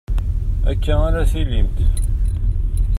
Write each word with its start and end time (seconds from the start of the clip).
Akka 0.71 0.93
ara 1.07 1.23
tillimt. 1.31 1.77